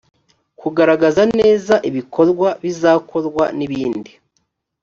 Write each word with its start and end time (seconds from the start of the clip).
kugaragaza 0.59 1.21
neza 1.39 1.73
ibikorwa 1.89 2.47
bizakorwa 2.63 3.43
n’ibindi 3.57 4.11